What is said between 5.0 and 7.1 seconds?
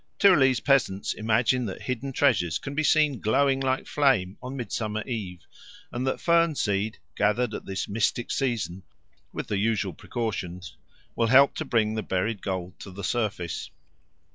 Eve, and that fern seed,